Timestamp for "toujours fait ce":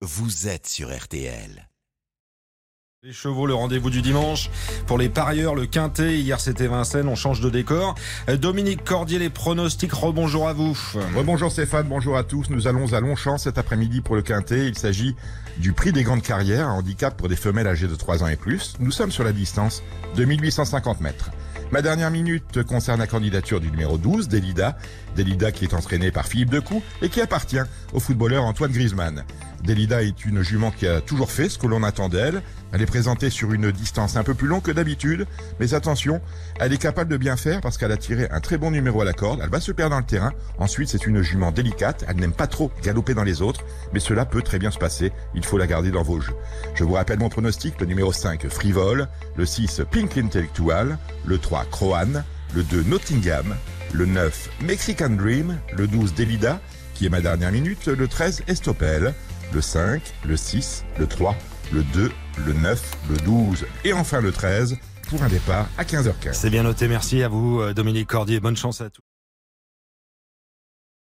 31.00-31.58